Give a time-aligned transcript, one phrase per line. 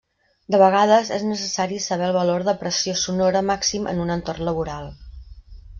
[0.53, 4.93] De vegades és necessari saber el valor de pressió sonora màxim en un entorn laboral.